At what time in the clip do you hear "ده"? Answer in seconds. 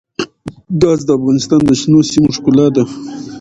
2.75-2.83